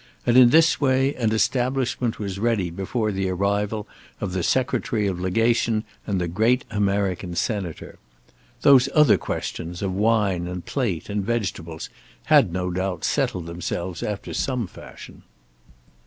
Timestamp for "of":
4.19-4.33, 5.05-5.19, 9.83-9.93